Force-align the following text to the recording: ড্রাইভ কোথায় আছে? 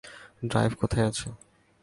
ড্রাইভ 0.49 0.71
কোথায় 0.79 1.05
আছে? 1.07 1.27